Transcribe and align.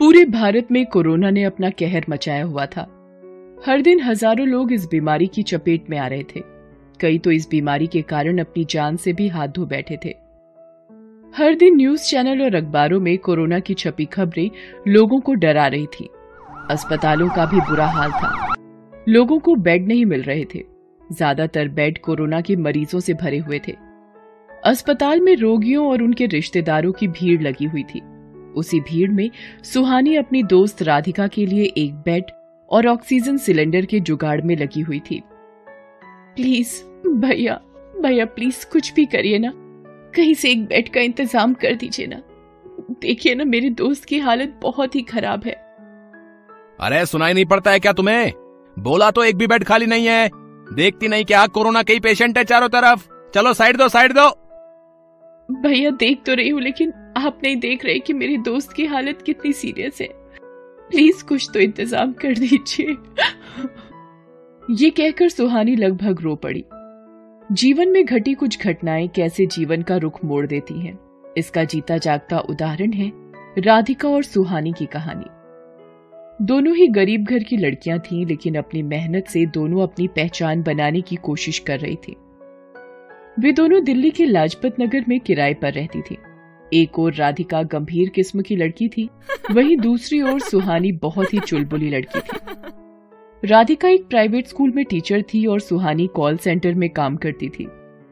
पूरे 0.00 0.24
भारत 0.24 0.68
में 0.72 0.84
कोरोना 0.86 1.30
ने 1.30 1.42
अपना 1.44 1.70
कहर 1.70 2.04
मचाया 2.10 2.44
हुआ 2.44 2.64
था। 2.66 2.82
हर 3.66 3.82
दिन 3.82 4.00
हज़ारों 4.00 4.46
लोग 4.46 4.72
इस 4.72 4.86
बीमारी 4.86 5.26
की 5.26 5.42
चपेट 5.42 5.88
में 5.90 5.98
आ 5.98 6.06
रहे 6.06 6.22
थे। 6.22 6.40
कई 7.00 7.18
तो 7.18 7.30
इस 7.30 7.48
बीमारी 7.50 7.86
के 7.86 8.02
कारण 8.02 8.38
अपनी 8.38 8.64
जान 8.64 8.96
से 8.96 9.12
भी 9.12 9.28
हाथ 9.28 9.48
धो 9.48 9.66
बैठे 9.66 9.98
थे। 10.04 10.14
हर 11.34 11.54
दिन 11.54 11.76
न्यूज़ 11.76 12.02
चैनल 12.02 12.42
और 12.42 12.54
अखबारों 12.54 13.00
में 13.00 13.16
कोरोना 13.18 13.58
की 13.58 13.74
छपी 13.74 14.04
खबरें 14.04 14.50
लोगों 14.88 15.20
को 15.20 15.34
डरा 15.34 15.66
रही 15.66 15.86
थी। 15.86 16.08
अस्पतालों 16.70 17.28
का 17.28 17.46
भी 17.46 17.60
बुरा 17.60 17.86
हाल 17.86 18.10
था। 18.12 18.54
लोगों 19.08 19.38
को 19.38 19.54
बेड 19.56 19.86
नहीं 19.88 20.04
मिल 20.06 20.22
रहे 20.22 20.44
थे। 20.44 20.62
ज़्यादातर 21.12 21.68
बेड 21.68 21.98
कोरोना 21.98 22.40
के 22.40 22.56
मरीजों 22.56 23.00
से 23.00 23.14
भरे 23.14 23.38
हुए 23.38 23.60
थे। 23.68 23.74
अस्पताल 24.64 25.20
में 25.20 25.34
रोगियों 25.36 25.88
और 25.90 26.02
उनके 26.02 26.26
रिश्तेदारों 26.26 26.92
की 26.92 27.08
भीड़ 27.08 27.40
लगी 27.42 27.64
हुई 27.64 27.82
थी। 27.84 28.02
उसी 28.56 28.80
भीड़ 28.80 29.10
में 29.10 29.30
सुहानी 29.64 30.16
अपनी 30.16 30.42
दोस्त 30.42 30.82
राधिका 30.82 31.26
के 31.26 31.46
लिए 31.46 31.64
एक 31.78 31.94
बेड 31.94 32.24
और 32.70 32.86
ऑक्सीजन 32.86 33.36
सिलेंडर 33.36 33.84
के 33.84 34.00
जुगाड़ 34.00 34.40
में 34.40 34.56
लगी 34.56 34.80
हुई 34.80 35.00
थी। 35.00 35.22
प्लीज़, 36.36 36.82
भैया 37.08 37.60
भैया, 38.02 38.24
प्लीज़ 38.24 38.66
कुछ 38.72 38.94
भी 38.94 39.04
करिए 39.04 39.38
ना। 39.38 39.52
कहीं 40.14 40.34
से 40.34 40.50
एक 40.50 40.64
बेड 40.64 40.88
का 40.88 41.00
इंतज़ाम 41.00 41.54
कर 41.54 41.74
दीजिए 41.74 42.06
ना। 42.06 42.22
देखिए 43.02 43.34
ना, 43.34 43.44
मेरे 43.44 43.70
दोस्त 43.70 44.04
की 44.04 44.18
हालत 44.18 44.58
बहुत 44.62 44.94
ही 44.94 45.02
खराब 45.02 45.44
है। 45.44 45.52
अरे, 46.80 47.06
सुनाई 47.06 47.32
नहीं 47.32 47.44
पड़ता 47.44 47.70
है 47.70 47.80
क्या 47.80 47.92
तुम्हें? 47.92 48.32
बोला 48.78 49.10
तो 49.10 49.24
एक 49.24 49.36
भी 49.36 49.46
बेड 49.46 49.64
खाली 49.64 49.86
नहीं 49.86 50.06
है। 50.06 50.30
देखती 50.72 51.08
नहीं 51.08 51.24
क्या 51.24 51.46
कोरोना 51.46 51.82
कई 51.82 52.00
पेशेंट 52.00 52.38
है 52.38 52.44
चारों 52.44 52.68
तरफ़। 52.68 53.08
चलो, 53.34 53.52
साइड 53.52 53.76
दो 53.76 53.88
साइड 53.88 54.12
दो। 54.12 54.45
भैया 55.48 55.90
देख 55.90 56.22
तो 56.26 56.34
रही 56.34 56.48
हूँ, 56.48 56.60
लेकिन 56.60 56.92
आप 57.16 57.40
नहीं 57.44 57.56
देख 57.56 57.84
रहे 57.84 57.98
कि 57.98 58.12
मेरी 58.12 58.36
दोस्त 58.38 58.72
की 58.72 58.86
हालत 58.86 59.22
कितनी 59.26 59.52
सीरियस 59.52 60.00
है। 60.00 60.08
प्लीज़ 60.90 61.24
कुछ 61.24 61.48
तो 61.54 61.60
इंतज़ाम 61.60 62.12
कर 62.12 62.34
दीजिए। 62.34 62.96
ये 64.62 64.90
कहकर 64.90 65.28
सुहानी 65.28 65.76
लगभग 65.76 66.20
रो 66.20 66.34
पड़ी। 66.36 66.64
जीवन 67.50 67.88
में 67.88 68.04
घटी 68.04 68.34
कुछ 68.34 68.58
घटनाएँ 68.60 69.08
कैसे 69.08 69.46
जीवन 69.46 69.82
का 69.82 69.96
रुख 69.96 70.24
मोड़ 70.24 70.46
देती 70.46 70.80
हैं, 70.80 70.98
इसका 71.36 71.64
जीता 71.64 71.98
जागता 71.98 72.38
उदाहरण 72.40 72.92
है 72.92 73.10
राधिका 73.58 74.08
और 74.08 74.22
सुहानी 74.24 74.72
की 74.72 74.86
कहानी। 74.86 75.26
दोनों 76.40 76.74
ही 76.74 76.86
गरीब 76.88 77.24
घर 77.24 77.42
की 77.42 77.56
लड़कियाँ 77.56 77.98
थीं, 78.00 78.24
लेकिन 78.26 78.54
अपनी 78.54 78.82
मेहनत 78.84 79.26
से 79.26 79.44
दोनों 79.46 79.82
अपनी 79.82 80.08
पहचान 80.08 80.62
बनाने 80.62 81.00
की 81.00 81.16
कोशिश 81.16 81.58
कर 81.58 81.78
रही 81.80 81.96
थी। 81.98 82.16
वे 83.38 83.52
दोनों 83.52 83.84
दिल्ली 83.84 84.10
के 84.10 84.26
लाजपत 84.26 84.76
नगर 84.80 85.04
में 85.08 85.20
किराए 85.20 85.54
पर 85.54 85.72
रहती 85.72 86.00
थी। 86.02 86.16
एक 86.72 86.98
और 86.98 87.14
राधिका 87.14 87.62
गंभीर 87.62 88.08
किस्म 88.08 88.42
की 88.42 88.56
लड़की 88.56 88.88
थी, 88.88 89.08
वहीं 89.50 89.76
दूसरी 89.76 90.20
ओर 90.22 90.40
सुहानी 90.40 90.92
बहुत 90.92 91.34
ही 91.34 91.38
चुलबुली 91.38 91.90
लड़की 91.90 92.20
थी। 92.20 93.48
राधिका 93.48 93.88
एक 93.88 94.06
प्राइवेट 94.06 94.46
स्कूल 94.46 94.72
में 94.76 94.84
टीचर 94.84 95.22
थी 95.22 95.46
और 95.46 95.60
सुहानी 95.60 96.06
कॉल 96.06 96.36
सेंटर 96.36 96.74
में 96.74 96.90
काम 96.90 97.16
करती 97.16 97.48
थी। 97.48 97.66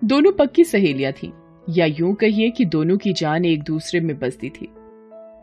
दोनों 0.05 0.33
पक्की 0.33 0.65
सहेलियाँ 0.65 1.13
थी, 1.13 1.33
या 1.71 1.87
यूँ 1.87 2.15
कहिए 2.15 2.51
कि 2.51 2.65
दोनों 2.65 2.97
की 2.97 3.13
जान 3.13 3.45
एक 3.45 3.63
दूसरे 3.63 4.01
में 4.01 4.19
बसती 4.19 4.51
थी। 4.51 4.69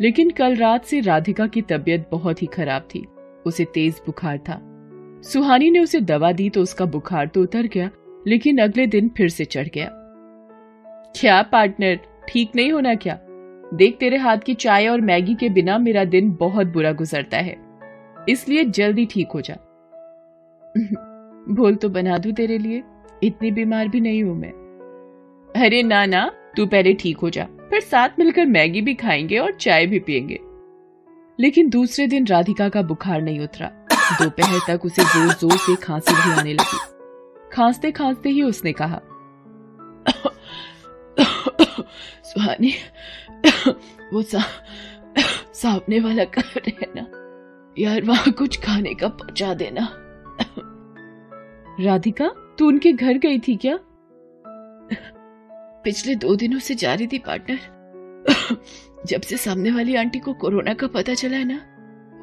लेकिन 0.02 0.30
कल 0.30 0.56
रात 0.56 0.86
से 0.86 1.00
राधिका 1.00 1.48
की 1.48 1.62
तबीयत 1.62 2.10
बहुत 2.12 2.42
ही 2.42 2.48
खराब 2.48 2.82
थी, 2.82 3.06
उसे 3.46 3.66
तेज 3.66 4.02
बुखार 4.06 4.38
था। 4.38 4.60
सुहानी 5.24 5.70
ने 5.70 5.80
उसे 5.80 6.00
दवा 6.02 6.32
दी 6.32 6.50
तो 6.50 6.62
उसका 6.62 6.86
बुखार 6.86 7.28
तो 7.28 7.42
उतर 7.42 7.62
गया 7.62 7.90
लेकिन 8.28 8.58
अगले 8.58 8.88
दिन 8.88 9.10
फिर 9.10 9.30
से 9.30 9.46
चढ़ 9.46 9.68
गया। 9.68 9.90
क्या 11.20 11.42
पार्टनर 11.42 12.00
ठीक 12.30 12.52
नहीं 12.56 12.72
होना 12.72 12.96
क्या? 12.96 13.20
देख 13.74 13.98
तेरे 14.00 14.18
हाथ 14.18 14.38
की 14.38 14.54
चाय 14.54 14.88
और 14.88 15.02
मैगी 15.02 15.36
के 15.36 15.50
बिना 15.50 15.78
मेरा 15.78 16.04
दिन 16.04 16.32
बहुत 16.32 16.68
बुरा 16.68 16.92
गुजरता 16.92 17.38
है। 17.38 17.56
इसलिए 18.30 18.64
जल्दी 18.64 19.06
ठीक 19.06 19.32
हो 19.32 19.42
जा। 19.42 19.56
बोल 21.56 21.76
तो 21.76 21.90
बना 21.90 22.18
दू 22.18 22.32
तेरे 22.32 22.58
लिए। 22.58 22.84
इतनी 23.24 23.52
बीमार 23.52 23.88
भी 23.88 24.00
नहीं 24.00 24.24
हूँ 24.24 24.36
मैं। 24.36 24.52
अरे 25.66 25.84
ना 25.84 26.06
ना, 26.06 26.32
तू 26.58 26.66
पहले 26.66 26.94
ठीक 26.94 27.18
हो 27.18 27.30
जा। 27.30 27.44
फिर 27.44 27.80
साथ 27.80 28.10
मिलकर 28.20 28.46
मैगी 28.46 28.82
भी 28.82 28.94
खाएँगे 28.94 29.38
और 29.38 29.52
चाय 29.52 29.86
भी 29.86 30.00
पियेंगे। 30.00 30.40
लेकिन 31.40 31.70
दूसरे 31.70 32.08
दिन 32.08 32.28
राधिका 32.28 32.70
का 32.70 32.82
बुखार 32.82 33.22
नहीं 33.22 33.40
उतरा। 33.40 33.72
दोपहर 34.22 34.60
तक 34.68 34.86
उसे 34.86 35.04
ज़ोर 35.04 35.34
ज़ोर 35.34 35.58
से 35.58 35.76
खांसी 35.76 36.14
भी 36.14 36.40
आने 36.40 36.54
लगी। 36.54 37.01
खांसते 37.54 37.92
खांसते 37.92 38.30
ही 38.30 38.42
उसने 38.42 38.74
कहा 38.74 39.02
सुहानी 42.24 42.74
वो 44.14 44.22
सा, 44.22 44.44
सामने 45.54 46.00
वाला 46.00 46.24
है 46.68 46.88
ना 46.96 47.06
यार 47.80 48.02
वहाँ 48.02 48.32
कुछ 48.32 48.62
खाने 48.62 48.94
का 48.94 49.08
पहुँचा 49.08 49.54
देना। 49.54 49.88
राधिका 51.80 52.28
तू 52.60 52.68
उनके 52.68 52.92
घर 52.92 53.18
गई 53.18 53.40
थी 53.40 53.56
क्या? 53.56 53.80
पिछले 55.84 56.16
दो 56.16 56.36
दिनों 56.36 56.60
से 56.60 56.76
जा 56.76 56.94
रही 56.94 57.08
थी 57.08 57.20
पार्टनर। 57.20 57.60
जब 59.06 59.22
से 59.22 59.38
सामने 59.38 59.72
वाली 59.72 59.96
आंटी 59.96 60.20
को 60.20 60.34
कोरोना 60.34 60.74
का 60.74 60.88
पता 60.88 61.14
चला 61.14 61.38
है 61.38 61.44
ना 61.44 61.60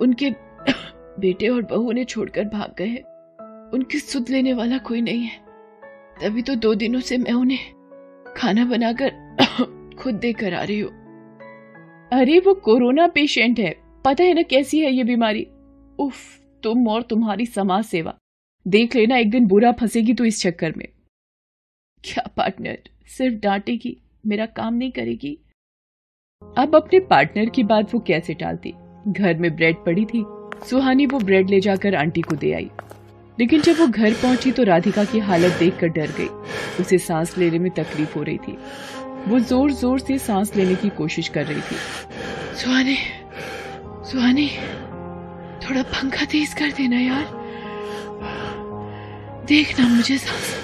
उनके 0.01 0.31
बेटे 1.21 1.49
और 1.49 1.63
बहू 1.63 1.93
ने 1.93 2.05
छोड़कर 2.05 2.45
भाग 2.45 2.75
गए 2.79 3.03
उनकी 3.75 3.99
सुध 3.99 4.31
लेने 4.31 4.53
वाला 4.53 4.79
कोई 4.79 5.01
नहीं 5.01 5.23
है। 5.23 5.41
तभी 6.23 6.43
तो 6.43 6.55
दो 6.55 6.75
दिनों 6.75 7.01
से 7.01 7.19
मैं 7.19 7.33
उन्हें 7.33 7.59
खाना 8.37 8.65
बनाकर 8.65 9.37
खुद 9.99 10.15
देकर 10.15 10.55
आ 10.55 10.63
रही 10.63 10.81
हूँ। 10.81 10.91
अरे, 12.13 12.39
वो 12.39 12.55
कोरोना 12.55 13.07
पेशेंट 13.07 13.61
है। 13.61 13.75
पता 14.05 14.25
है 14.25 14.35
ना 14.35 14.43
कैसी 14.43 14.81
है 14.81 14.93
ये 14.93 15.05
बीमारी? 15.05 15.45
उफ, 15.99 16.41
तुम 16.63 16.89
और 16.89 17.03
तुम्हारी 17.03 17.47
समाज 17.47 17.85
सेवा। 17.85 18.15
देख 18.69 18.97
लेना, 18.97 19.17
एक 19.17 19.31
दिन 19.31 19.47
बुरा 19.47 19.73
फंसेगी 19.73 20.15
तो 20.15 20.25
इस 20.25 20.43
चक्कर 20.43 20.75
में। 20.77 20.89
क्या 22.05 22.31
पार्टनर? 22.37 22.79
सिर्फ़ 23.07 23.37
डांटेगी, 23.37 24.03
मेरा 24.27 24.47
काम 24.47 24.75
नहीं 24.75 24.93
करेगी। 24.93 25.39
अब 26.59 26.77
अपने 26.77 27.01
पार्टनर 27.01 27.49
की 27.49 27.63
बात 27.63 27.95
वो 27.95 28.01
कैसे 28.01 28.35
टालती? 28.35 28.75
घर 29.09 29.39
में 29.39 29.57
ब्रेड 29.57 29.77
पड़ी 29.77 30.05
थी, 30.05 30.25
सुहानी 30.71 31.07
वो 31.07 31.19
ब्रेड 31.19 31.51
ले 31.51 31.61
जाकर 31.61 31.95
आंटी 31.95 32.21
को 32.21 32.37
दे 32.37 32.53
आई। 32.53 32.71
लेकिन 33.39 33.61
जब 33.61 33.79
वो 33.79 33.87
घर 33.87 34.13
पहुँची 34.13 34.51
तो 34.53 34.63
राधिका 34.63 35.05
की 35.05 35.19
हालत 35.19 35.53
देखकर 35.59 35.89
डर 35.89 36.11
गई। 36.19 36.29
उसे 36.83 36.99
सांस 36.99 37.37
लेने 37.39 37.59
में 37.59 37.71
तकलीफ़ 37.71 38.15
हो 38.17 38.23
रही 38.23 38.39
थी। 38.39 38.57
वो 39.29 39.39
ज़ोर 39.41 39.73
ज़ोर 39.73 39.99
से 40.01 40.19
सांस 40.19 40.55
लेने 40.57 40.75
की 40.75 40.89
कोशिश 40.99 41.29
कर 41.29 41.45
रही 41.47 41.61
थी। 41.61 41.77
सुहानी 42.59 42.97
सुहानी 44.11 44.49
थोड़ा 45.63 45.83
पंखा 45.85 46.25
तेज 46.25 46.55
कर 46.55 46.73
देना 46.73 47.01
यार। 47.01 47.37
देखना 49.49 49.89
मुझे 49.89 50.17
सांस 50.19 50.57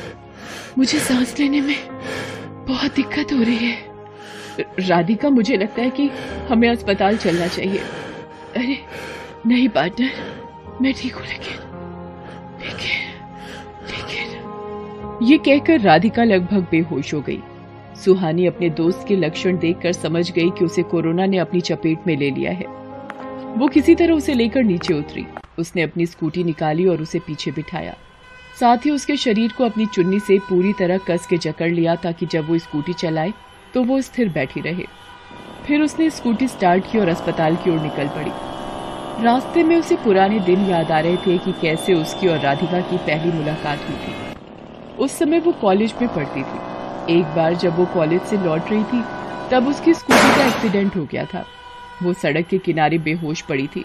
मुझे 0.79 0.99
सांस 0.99 1.39
लेने 1.39 1.61
में 1.61 1.77
बहुत 2.67 2.95
दिक्कत 2.95 3.33
हो 3.33 3.43
रही 3.43 3.56
है। 3.56 3.77
राधिका 4.81 5.31
मुझे 5.31 5.56
लगता 5.56 5.83
है 5.83 5.91
कि 5.91 6.09
हमें 6.49 6.69
अस्पताल 6.69 7.17
चलना 7.17 7.47
चाहिए। 7.49 7.79
अरे 8.56 8.79
नहीं 9.47 9.69
पार्टनर 9.69 10.79
मैं 10.83 10.93
ठीक 10.95 11.15
हूँ 11.15 11.27
लेकिन 11.27 11.63
ये 15.22 15.38
कहकर 15.38 15.80
राधिका 15.80 16.25
लगभग 16.25 16.66
बेहोश 16.70 17.14
हो 17.14 17.20
गई। 17.20 17.38
सुहानी 18.04 18.47
अपने 18.47 18.70
दोस्त 18.70 19.04
के 19.08 19.16
लक्षण 19.16 19.58
देखकर 19.58 19.92
समझ 19.92 20.30
गई 20.32 20.50
कि 20.50 20.64
उसे 20.64 20.82
कोरोना 20.82 21.26
ने 21.26 21.38
अपनी 21.38 21.60
चपेट 21.60 22.06
में 22.06 22.16
ले 22.16 22.30
लिया 22.30 22.52
है। 22.52 22.66
वो 23.56 23.69
किसी 23.69 23.94
तरह 23.94 24.14
उसे 24.14 24.34
लेकर 24.34 24.62
नीचे 24.62 24.94
उतरी। 24.94 25.26
उसने 25.58 25.82
अपनी 25.82 26.06
स्कूटी 26.06 26.44
निकाली 26.44 26.86
और 26.86 27.02
उसे 27.02 27.19
पीछे 27.19 27.50
बिठाया। 27.50 27.94
साथ 28.60 28.86
ही 28.86 28.91
उसके 28.91 29.16
शरीर 29.16 29.52
को 29.52 29.64
अपनी 29.64 29.86
चुन्नी 29.86 30.19
से 30.20 30.38
पूरी 30.38 30.72
तरह 30.72 30.98
कस 30.98 31.26
के 31.26 31.38
जकड़ 31.38 31.70
लिया 31.70 31.94
ताकि 31.94 32.26
जब 32.26 32.48
वो 32.48 32.58
स्कूटी 32.58 32.92
चलाए 32.92 33.32
तो 33.75 33.82
वो 33.82 34.00
स्थिर 34.00 34.28
बैठी 34.28 34.60
रहे। 34.60 34.84
फिर 35.66 35.81
उसने 35.81 36.10
स्कूटी 36.10 36.48
स्टार्ट 36.48 36.91
की 36.92 36.98
और 36.98 37.08
अस्पताल 37.08 37.56
की 37.56 37.70
ओर 37.70 37.81
निकल 37.81 38.08
पड़ी। 38.08 38.31
रास्ते 39.20 39.62
में 39.62 39.76
उसे 39.76 39.96
पुराने 39.96 40.38
दिन 40.40 40.64
याद 40.66 40.90
आ 40.90 40.99
रहे 41.00 41.16
थे 41.16 41.37
कि 41.38 41.52
कैसे 41.52 41.94
उसकी 41.94 42.28
और 42.28 42.38
राधिका 42.38 42.81
की 42.81 42.96
पहली 42.96 43.32
मुलाकात 43.32 43.88
हुई 43.88 43.96
थी। 43.96 44.37
उस 44.99 45.12
समय 45.12 45.40
वो 45.40 45.52
कॉलेज 45.52 45.94
में 46.02 46.14
पढ़ती 46.14 46.43
थी। 46.43 47.19
एक 47.19 47.34
बार 47.37 47.55
जब 47.55 47.76
वो 47.76 47.84
कॉलेज 47.84 48.22
से 48.22 48.37
लौट 48.37 48.70
रही 48.70 48.84
थी, 48.84 49.02
तब 49.50 49.69
उसकी 49.69 49.94
स्कूटी 49.94 50.34
का 50.37 50.46
एक्सीडेंट 50.46 50.96
हो 50.96 51.05
गया 51.05 51.25
था। 51.25 51.44
वो 52.02 52.12
सड़क 52.12 52.46
के 52.46 52.58
किनारे 52.58 52.99
बेहोश 52.99 53.40
पड़ी 53.40 53.66
थी, 53.66 53.84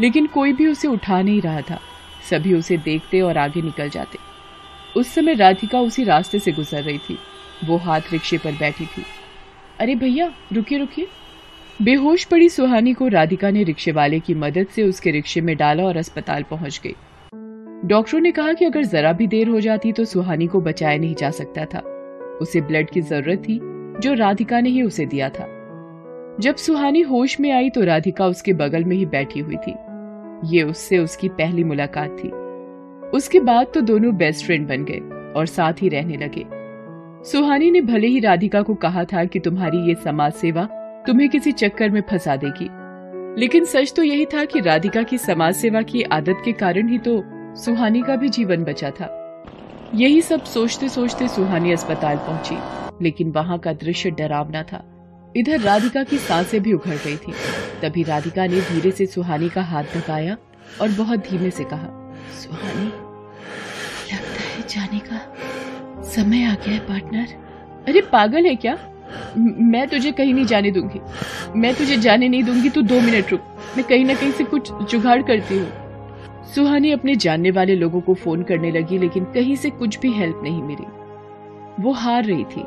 लेकिन 0.00 0.26
कोई 0.26 0.52
भी 0.52 0.66
उसे 0.66 0.88
उठा 0.88 1.20
नहीं 1.22 1.40
रहा 1.40 1.60
था। 1.60 1.78
सभी 2.30 2.54
उसे 2.54 2.76
देखते 2.76 3.20
और 3.20 3.38
आगे 3.38 3.62
निकल 3.62 3.88
जाते। 3.88 4.18
उस 4.96 5.14
समय 5.14 5.34
राधिका 5.34 5.80
उसी 5.80 6.04
रास्ते 6.04 6.38
से 6.38 6.52
गुजर 6.52 6.82
रही 6.82 6.98
थी। 6.98 7.18
वो 7.64 7.76
हाथ 7.76 8.00
रिक्शे 8.12 8.38
पर 8.38 8.52
बैठी 8.52 8.86
थी। 8.86 9.04
अरे 9.80 9.94
भैया, 9.94 10.32
रुकिए 10.52 10.78
रुकिए। 10.78 11.08
बेहोश 11.82 12.24
पड़ी 12.24 12.48
सुहानी 12.48 12.92
को 12.92 13.08
राधिका 13.08 13.50
ने 13.50 13.62
रिक्शे 13.62 13.92
वाले 13.92 14.18
की 14.20 14.34
मदद 14.34 14.66
से 14.66 14.82
उसके 14.82 15.10
रिक्शे 15.10 15.40
में 15.40 15.56
डाला 15.56 15.84
और 15.84 15.96
अस्पताल 15.96 16.42
पहुँच 16.42 16.80
गई। 16.84 16.94
डॉक्टरों 17.88 18.20
ने 18.20 18.30
कहा 18.30 18.52
कि 18.52 18.64
अगर 18.64 18.84
जरा 18.84 19.12
भी 19.12 19.26
देर 19.26 19.48
हो 19.48 19.60
जाती 19.60 19.92
तो 19.92 20.04
सुहानी 20.04 20.46
को 20.46 20.60
बचाया 20.60 20.98
नहीं 20.98 21.14
जा 21.14 21.30
सकता 21.30 21.64
था। 21.64 21.78
उसे 22.40 22.60
ब्लड 22.60 22.90
की 22.90 23.00
ज़रूरत 23.00 23.38
थी, 23.38 23.58
जो 24.00 24.14
राधिका 24.14 24.60
ने 24.60 24.70
ही 24.70 24.82
उसे 24.82 25.06
दिया 25.06 25.28
था। 25.28 25.46
जब 26.40 26.56
सुहानी 26.56 27.00
होश 27.00 27.40
में 27.40 27.50
आई 27.52 27.70
तो 27.70 27.84
राधिका 27.84 28.26
उसके 28.26 28.52
बगल 28.52 28.84
में 28.84 28.96
ही 28.96 29.06
बैठी 29.06 29.40
हुई 29.40 29.56
थी। 29.56 29.74
ये 30.44 30.62
उससे 30.62 30.98
उसकी 30.98 31.28
पहली 31.28 31.64
मुलाकात 31.64 32.16
थी। 32.18 32.28
उसके 33.08 33.40
बाद 33.40 33.66
तो 33.74 33.80
दोनों 33.80 34.16
बेस्ट 34.16 34.46
फ्रेंड 34.46 34.68
बन 34.68 34.84
गए 34.84 35.00
और 35.32 35.46
साथ 35.46 35.82
ही 35.82 35.88
रहने 35.88 36.16
लगे। 36.16 36.44
सुहानी 37.24 37.70
ने 37.70 37.80
भले 37.80 38.06
ही 38.06 38.18
राधिका 38.20 38.62
को 38.62 38.74
कहा 38.74 39.04
था 39.04 39.24
कि 39.24 39.38
तुम्हारी 39.38 39.78
ये 39.78 39.94
समाज 39.94 40.32
सेवा 40.32 40.68
तुम्हें 41.06 41.28
किसी 41.28 41.52
चक्कर 41.52 41.90
में 41.90 42.00
फंसा 42.10 42.36
देगी। 42.36 42.68
लेकिन 43.40 43.64
सच 43.64 43.92
तो 43.96 44.02
यही 44.02 44.24
था 44.26 44.44
कि 44.44 44.60
राधिका 44.60 45.02
की 45.02 45.18
समाज 45.18 45.54
सेवा 45.54 45.82
की 45.82 46.02
आदत 46.02 46.42
के 46.44 46.52
कारण 46.54 46.88
ही 46.88 46.98
तो 46.98 47.22
सुहानी 47.56 48.02
का 48.02 48.16
भी 48.16 48.28
जीवन 48.28 48.64
बचा 48.64 48.90
था। 48.90 49.14
यही 49.94 50.20
सब 50.22 50.44
सोचते 50.44 50.88
सोचते 50.88 51.28
सुहानी 51.28 51.72
अस्पताल 51.72 52.16
पहुँची, 52.18 52.58
लेकिन 53.04 53.30
वहाँ 53.30 53.58
का 53.58 53.72
दृश्य 53.74 54.10
डरावना 54.10 54.62
था। 54.62 54.82
इधर 55.36 55.60
राधिका 55.60 56.02
की 56.02 56.18
साँसें 56.18 56.60
भी 56.62 56.72
उखड़ 56.72 56.96
गई 56.96 57.16
थी। 57.16 57.32
तभी 57.82 58.02
राधिका 58.02 58.46
ने 58.46 58.60
धीरे 58.62 58.90
से 58.90 59.06
सुहानी 59.06 59.48
का 59.48 59.62
हाथ 59.62 59.96
दबाया 59.96 60.36
और 60.80 60.88
बहुत 60.88 61.18
धीमे 61.20 61.50
से 61.50 61.64
कहा, 61.64 61.88
सुहानी, 62.34 62.86
लगता 64.12 64.42
है 64.42 64.66
जाने 64.68 64.98
का 65.00 66.02
समय 66.10 66.44
आ 66.44 66.54
गया 66.54 66.74
है, 66.74 66.80
पार्टनर। 66.80 67.34
अरे 67.88 68.00
पागल 68.12 68.46
है 68.46 68.54
क्या? 68.56 68.78
मैं 69.38 69.88
तुझे 69.88 70.12
कहीं 70.12 70.34
नहीं 70.34 70.44
जाने 70.44 70.70
दूँगी। 70.70 71.00
मैं 71.56 71.74
तुझे 71.74 71.96
जाने 71.96 72.28
नहीं 72.28 72.42
दूँगी, 72.42 72.70
तू 72.70 72.82
दो 72.82 73.00
मिनट 73.00 73.30
रुक। 73.30 73.40
मैं 73.76 73.86
कहीं 73.86 74.04
ना 74.04 74.14
कहीं 74.14 74.32
से 74.32 74.44
कुछ 74.44 74.72
जुगाड़ 74.72 75.22
करती 75.22 75.58
हूँ। 75.58 75.72
सुहानी 76.54 76.90
अपने 76.90 77.16
जानने 77.16 77.50
वाले 77.50 77.74
लोगों 77.74 78.00
को 78.00 78.14
फ़ोन 78.14 78.42
करने 78.42 78.70
लगी, 78.70 78.98
लेकिन 78.98 79.24
कहीं 79.24 79.56
से 79.56 79.70
कुछ 79.70 80.00
भी 80.00 80.12
हेल्प 80.12 80.40
नहीं 80.42 80.62
मिली। 80.62 80.86
वो 81.80 81.92
हार 81.92 82.24
रही 82.24 82.44
थी। 82.44 82.64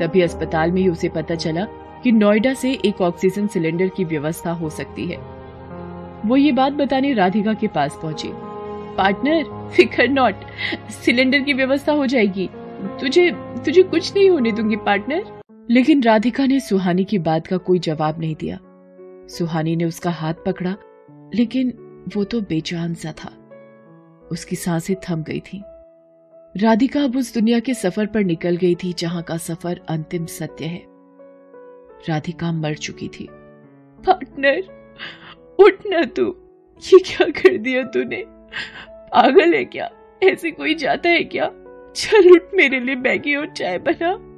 तभी 0.00 0.20
अस्पताल 0.20 0.72
में 0.72 0.82
ही 0.82 0.88
उसे 0.88 1.08
पता 1.08 1.34
चला 1.34 1.64
कि 2.02 2.12
नोएडा 2.12 2.54
से 2.54 2.72
एक 2.84 3.00
ऑक्सीजन 3.00 3.46
सिलेंडर 3.46 3.88
की 3.88 4.04
व्यवस्था 4.04 4.50
हो 4.50 4.70
सकती 4.70 5.06
है। 5.06 5.16
वो 6.26 6.36
ये 6.36 6.52
बात 6.52 6.72
बताने 6.72 7.12
राधिका 7.12 7.54
के 7.54 7.66
पास 7.66 7.98
पहुँची। 8.02 8.28
पार्टनर, 8.96 9.70
फिकर 9.76 10.08
नॉट। 10.08 10.34
सिलेंडर 10.90 11.38
की 11.38 11.52
व्यवस्था 11.52 11.92
हो 11.92 12.06
जाएगी। 12.06 12.50
तुझे 13.00 13.30
तुझे 13.64 13.82
कुछ 13.82 14.14
नहीं 14.16 14.30
होने 14.30 14.52
दूँगी, 14.52 14.76
पार्टनर। 14.76 15.43
लेकिन 15.70 16.02
राधिका 16.02 16.46
ने 16.46 16.60
सुहानी 16.60 17.04
की 17.04 17.18
बात 17.18 17.46
का 17.46 17.56
कोई 17.56 17.78
जवाब 17.78 18.20
नहीं 18.20 18.36
दिया। 18.36 18.58
सुहानी 19.28 19.76
ने 19.76 19.84
उसका 19.84 20.10
हाथ 20.10 20.34
पकड़ा, 20.46 20.76
लेकिन 21.34 21.70
वो 22.16 22.24
तो 22.24 22.40
बेजान 22.40 22.94
सा 22.94 23.12
था। 23.12 23.28
उसकी 24.32 24.56
साँसें 24.56 24.96
थम 24.96 25.22
गई 25.22 25.40
थी। 25.40 25.62
राधिका 26.56 27.04
अब 27.04 27.16
उस 27.16 27.34
दुनिया 27.34 27.60
के 27.60 27.74
सफ़र 27.74 28.06
पर 28.06 28.24
निकल 28.24 28.56
गई 28.56 28.74
थी 28.74 28.92
जहाँ 28.92 29.22
का 29.22 29.36
सफ़र 29.36 29.80
अंतिम 29.88 30.26
सत्य 30.26 30.64
है। 30.64 30.82
राधिका 32.08 32.52
मर 32.52 32.74
चुकी 32.74 33.08
थी। 33.08 33.28
पार्टनर 34.06 34.58
उठना 35.64 36.04
तू। 36.04 36.36
ये 36.92 36.98
क्या 36.98 37.26
कर 37.30 37.56
दिया 37.58 37.82
तूने? 37.82 38.24
पागल 38.90 39.54
है 39.54 39.64
क्या? 39.64 39.90
ऐसे 40.22 40.50
कोई 40.50 40.74
जाता 40.74 41.08
है 41.08 41.24
क्या? 41.24 41.50
चल 41.96 42.32
उठ 42.32 42.42
मेरे 42.54 42.80
लिए 42.80 42.96
मैगी 42.96 43.34
और 43.34 43.50
चाय 43.50 43.78
बना। 43.78 44.33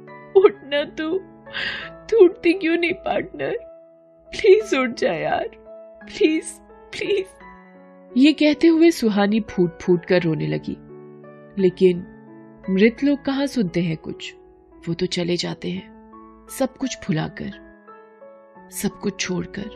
उठना 0.67 0.83
तू। 0.83 1.19
तू 1.93 2.25
उठती 2.25 2.53
क्यों 2.53 2.77
नहीं 2.77 2.93
पार्टनर? 2.93 3.57
प्लीज़ 4.31 4.75
उठ 4.75 4.89
जा 4.89 5.13
यार। 5.13 5.49
Please 6.03 6.53
please. 6.91 7.27
ये 8.17 8.33
कहते 8.33 8.67
हुए 8.67 8.91
सुहानी 8.91 9.39
फूट 9.39 9.79
फूट 9.81 10.05
कर 10.05 10.21
रोने 10.21 10.47
लगी। 10.47 10.77
लेकिन 11.61 12.05
मृत 12.69 13.03
लोग 13.03 13.23
कहाँ 13.25 13.47
सुनते 13.47 13.81
हैं 13.81 13.97
कुछ? 13.97 14.35
वो 14.87 14.93
तो 14.93 15.05
चले 15.05 15.35
जाते 15.35 15.69
हैं। 15.69 16.07
सब 16.59 16.77
कुछ 16.77 16.97
भुलाकर, 17.07 17.51
सब 18.71 18.89
कुछ 18.89 19.19
छोड़कर। 19.19 19.69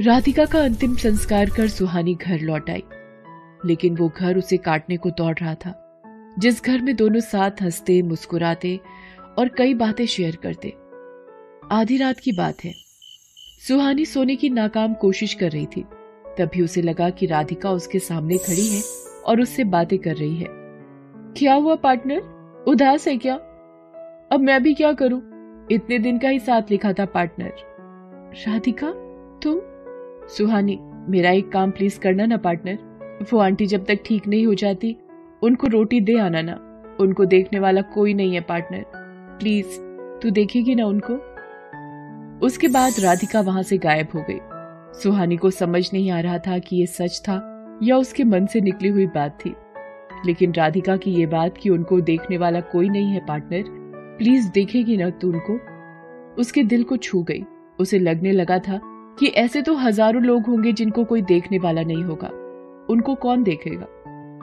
राधिका 0.00 0.44
का 0.44 0.58
अंतिम 0.58 0.94
संस्कार 0.94 1.46
कर 1.46 1.68
सुहानी 1.68 2.14
घर 2.14 2.40
लौट 2.40 2.70
आई। 2.70 2.82
लेकिन 3.64 3.96
वो 3.96 4.08
घर 4.08 4.38
उसे 4.38 4.56
काटने 4.56 4.96
को 4.96 5.10
दौड़ 5.10 5.34
रहा 5.34 5.54
था। 5.54 5.84
जिस 6.38 6.64
घर 6.64 6.80
में 6.80 6.96
दोनों 6.96 7.20
साथ 7.20 7.50
हँसते, 7.62 8.02
मुस्कुराते 8.02 8.80
और 9.38 9.48
कई 9.48 9.74
बातें 9.74 10.06
शेयर 10.06 10.36
करते। 10.36 10.74
आधी 11.72 11.96
रात 11.96 12.18
की 12.18 12.32
बात 12.32 12.56
है। 12.64 12.72
सुहानी 13.68 14.04
सोने 14.04 14.36
की 14.36 14.50
नाकाम 14.50 14.94
कोशिश 14.94 15.34
कर 15.34 15.50
रही 15.50 15.66
थी। 15.66 15.84
तभी 16.38 16.62
उसे 16.62 16.82
लगा 16.82 17.10
कि 17.10 17.26
राधिका 17.26 17.70
उसके 17.70 17.98
सामने 17.98 18.38
खड़ी 18.38 18.66
है 18.66 18.82
और 19.26 19.40
उससे 19.40 19.64
बातें 19.64 19.98
कर 19.98 20.14
रही 20.14 20.36
है। 20.36 20.46
क्या 21.36 21.54
हुआ, 21.54 21.74
पार्टनर? 21.74 22.20
उदास 22.68 23.08
है 23.08 23.16
क्या? 23.16 23.34
अब 24.32 24.40
मैं 24.40 24.62
भी 24.62 24.74
क्या 24.74 24.92
करूँ? 24.92 25.22
इतने 25.70 25.98
दिन 25.98 26.18
का 26.18 26.28
ही 26.28 26.38
साथ 26.38 26.62
लिखा 26.70 26.92
था, 26.92 27.04
पार्टनर। 27.04 27.52
राधिका, 28.48 28.92
तुम? 29.42 29.60
सुहानी, 30.28 30.78
मेरा 30.82 31.30
एक 31.30 31.48
काम 31.48 31.70
प्लीज़ 31.70 32.00
करना 32.00 32.26
ना, 32.26 32.36
पार्टनर। 32.36 32.78
वो 33.32 33.38
आंटी 33.38 33.66
जब 33.66 33.84
तक 33.84 34.00
ठीक 34.04 34.26
नहीं 34.26 34.46
हो 34.46 34.54
जाती, 34.54 34.96
उनको 35.42 35.66
रोटी 35.66 36.00
दे 36.00 36.18
आना 36.18 36.42
ना। 36.42 36.84
उनको 37.00 37.24
देखने 37.24 37.58
वाला 37.58 37.82
कोई 37.82 38.14
नहीं 38.14 38.34
है, 38.34 38.40
पार्टनर। 38.40 38.84
प्लीज़, 39.38 39.80
तू 40.22 40.30
देखेगी 40.30 40.74
ना 40.74 40.86
उनको? 40.86 41.14
उसके 42.46 42.68
बाद 42.68 42.92
राधिका 43.00 43.40
वहाँ 43.40 43.62
से 43.62 43.78
गायब 43.78 44.08
हो 44.14 44.24
गई। 44.30 44.38
सुहानी 45.02 45.36
को 45.36 45.50
समझ 45.50 45.90
नहीं 45.92 46.10
आ 46.10 46.20
रहा 46.20 46.38
था 46.38 46.58
कि 46.58 46.76
ये 46.76 46.86
सच 46.86 47.20
था 47.20 47.40
या 47.82 47.96
उसके 47.96 48.24
मन 48.24 48.46
से 48.46 48.60
निकली 48.60 48.88
हुई 48.88 49.06
बात 49.06 49.38
थी। 49.46 49.54
लेकिन 50.26 50.52
राधिका 50.52 50.96
की 50.96 51.10
ये 51.10 51.26
बात 51.26 51.58
कि 51.58 51.70
उनको 51.70 52.00
देखने 52.00 52.38
वाला 52.38 52.60
कोई 52.60 52.88
नहीं 52.88 53.06
है 53.06 53.26
पार्टनर, 53.26 53.64
प्लीज़ 54.18 54.50
देखेगी 54.50 54.96
ना 54.96 55.10
तू 55.10 55.32
उनको? 55.32 55.60
उसके 56.40 56.62
दिल 56.62 56.82
को 56.82 56.96
छू 56.96 57.22
गई। 57.22 57.44
उसे 57.80 57.98
लगने 57.98 58.32
लगा 58.32 58.58
था 58.58 58.80
कि 59.18 59.26
ऐसे 59.26 59.62
तो 59.62 59.74
हज़ारों 59.74 60.22
लोग 60.22 60.46
होंगे 60.46 60.72
जिनको 60.72 61.04
कोई 61.04 61.22
देखने 61.22 61.58
वाला 61.58 61.82
नहीं 61.82 62.04
होगा। 62.04 62.28
उनको 62.90 63.14
कौन 63.14 63.42
देखेगा? 63.42 63.86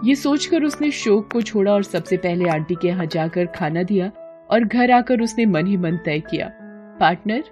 ये 0.05 0.15
सोचकर 0.15 0.63
उसने 0.63 0.91
शोक 0.91 1.31
को 1.33 1.41
छोड़ा 1.41 1.73
और 1.73 1.83
सबसे 1.83 2.17
पहले 2.17 2.49
आंटी 2.49 2.75
के 2.75 2.87
यहाँ 2.87 3.05
जाकर 3.05 3.45
खाना 3.45 3.83
दिया 3.83 4.11
और 4.49 4.63
घर 4.63 4.91
आकर 4.91 5.21
उसने 5.21 5.45
मन 5.45 5.67
ही 5.67 5.77
मन 5.77 5.97
तय 6.05 6.19
किया, 6.21 6.47
पार्टनर, 6.99 7.43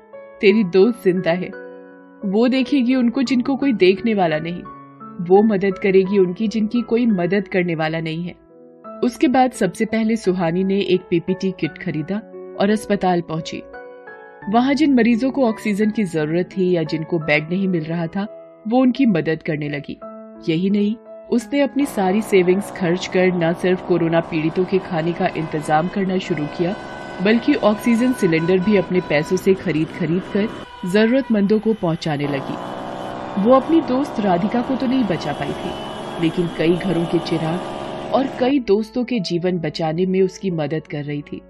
तेरी 0.42 0.64
दोस्त 0.64 1.04
ज़िंदा 1.04 1.32
है। 1.32 1.50
वो 2.26 2.48
देखेगी 2.48 2.96
उनको 2.96 3.22
जिनको 3.22 3.56
कोई 3.56 3.74
देखने 3.76 4.14
वाला 4.14 4.38
नहीं। 4.40 4.62
वो 5.22 5.42
मदद 5.44 5.78
करेगी 5.78 6.20
उनकी 6.20 6.48
जिनकी 6.48 6.82
कोई 6.82 7.06
मदद 7.06 7.48
करने 7.48 7.76
वाला 7.76 8.00
नहीं 8.00 8.24
है। 8.24 8.34
उसके 9.04 9.28
बाद 9.28 9.52
सबसे 9.52 9.86
पहले 9.86 10.16
सुहानी 10.16 10.64
ने 10.64 10.80
एक 10.84 11.08
पीपीटी 11.10 11.52
किट 11.52 11.78
खरीदा 11.78 12.16
और 12.60 12.70
अस्पताल 12.70 13.22
पहुँची। 13.22 13.62
वहाँ 14.54 14.74
जिन 14.74 14.94
मरीजों 14.94 15.32
को 15.32 15.48
ऑक्सीजन 15.48 15.92
की 15.92 16.04
ज़रूरत 16.04 16.50
थी 16.58 16.70
या 16.72 16.84
जिनको 16.84 17.20
बेड 17.20 17.50
नहीं 17.50 17.68
मिल 17.68 17.84
रहा 17.84 18.08
था, 18.08 18.28
वो 18.68 18.82
उनकी 18.82 19.06
मदद 19.06 19.44
करने 19.44 19.70
लगी। 19.70 19.98
यही 20.50 20.70
नहीं, 20.70 20.96
उसने 21.32 21.62
अपनी 21.62 21.86
सारी 21.86 22.22
सेविंग्स 22.22 22.72
खर्च 22.72 23.08
कर 23.08 23.32
न 23.36 23.54
सिर्फ़ 23.54 23.86
कोरोना 23.88 24.20
पीड़ितों 24.22 24.66
के 24.66 24.80
खाने 24.80 25.14
का 25.14 25.28
इंतज़ाम 25.28 25.88
करना 25.88 26.18
शुरू 26.20 26.46
किया 26.58 26.76
बल्कि 27.22 27.54
ऑक्सीजन 27.64 28.14
सिलेंडर 28.14 28.60
भी 28.60 28.76
अपने 28.78 29.02
पैसों 29.02 29.38
से 29.38 29.54
खरीद 29.54 29.88
खरीद 29.90 30.22
कर 30.34 30.50
जरूरतमंदों 30.92 31.60
को 31.60 31.74
पहुँचाने 31.74 32.28
लगी। 32.28 33.44
वो 33.44 33.54
अपनी 33.56 33.82
दोस्त 33.82 34.20
राधिका 34.20 34.62
को 34.62 34.76
तो 34.76 34.88
नहीं 34.88 35.04
बचा 35.04 35.34
पाई 35.34 35.52
थी, 35.52 36.22
लेकिन 36.22 36.50
कई 36.58 36.76
घरों 36.76 37.06
के 37.06 37.20
चिराग 37.20 38.14
और 38.14 38.28
कई 38.40 38.60
दोस्तों 38.60 39.04
के 39.04 39.20
जीवन 39.20 39.60
बचाने 39.60 40.06
में 40.06 40.22
उसकी 40.22 40.52
मदद 40.52 40.88
कर 40.88 41.04
रही 41.04 41.22
थी। 41.22 41.42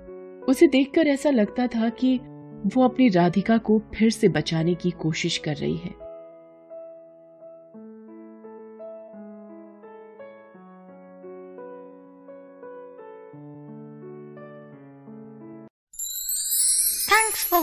उसे 0.47 0.67
देखकर 0.67 1.07
ऐसा 1.07 1.29
लगता 1.29 1.67
था 1.67 1.89
कि 1.89 2.19
वो 2.65 2.83
अपनी 2.83 3.09
राधिका 3.09 3.57
को 3.57 3.81
फिर 3.95 4.09
से 4.09 4.27
बचाने 4.29 4.73
की 4.75 4.91
कोशिश 4.91 5.37
कर 5.37 5.55
रही 5.55 5.75
है। 5.75 6.02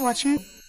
Watching. 0.01 0.60